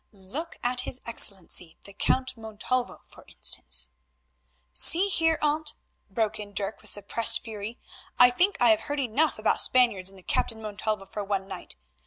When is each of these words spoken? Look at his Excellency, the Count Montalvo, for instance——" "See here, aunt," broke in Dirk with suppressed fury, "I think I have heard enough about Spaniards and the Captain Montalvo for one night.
Look 0.11 0.57
at 0.63 0.81
his 0.81 0.99
Excellency, 1.05 1.77
the 1.83 1.93
Count 1.93 2.35
Montalvo, 2.35 3.01
for 3.05 3.23
instance——" 3.27 3.91
"See 4.73 5.09
here, 5.09 5.37
aunt," 5.43 5.75
broke 6.09 6.39
in 6.39 6.55
Dirk 6.55 6.81
with 6.81 6.89
suppressed 6.89 7.43
fury, 7.43 7.79
"I 8.17 8.31
think 8.31 8.57
I 8.59 8.71
have 8.71 8.81
heard 8.81 8.99
enough 8.99 9.37
about 9.37 9.59
Spaniards 9.61 10.09
and 10.09 10.17
the 10.17 10.23
Captain 10.23 10.59
Montalvo 10.59 11.05
for 11.05 11.23
one 11.23 11.47
night. 11.47 11.75